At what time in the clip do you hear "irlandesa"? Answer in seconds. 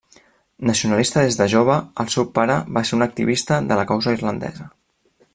4.19-4.67